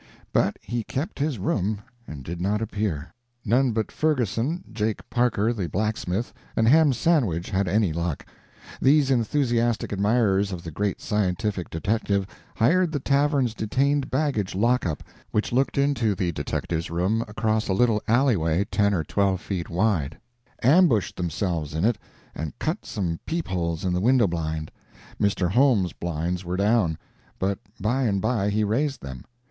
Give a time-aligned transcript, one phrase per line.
[0.33, 3.13] But he kept his room, and did not appear.
[3.45, 8.25] None but Ferguson, Jake Parker the blacksmith, and Ham Sandwich had any luck.
[8.81, 12.25] These enthusiastic admirers of the great scientific detective
[12.55, 18.01] hired the tavern's detained baggage lockup, which looked into the detective's room across a little
[18.07, 20.17] alleyway ten or twelve feet wide,
[20.63, 21.99] ambushed themselves in it,
[22.33, 24.71] and cut some peep holes in the window blind.
[25.21, 25.51] Mr.
[25.51, 26.97] Holmes's blinds were down;
[27.37, 29.25] but by and by he raised them.